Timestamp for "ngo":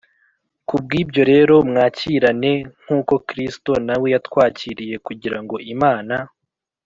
5.43-5.55